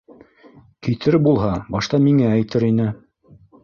[0.87, 2.93] Китер булһа, башта миңә әйтер ине.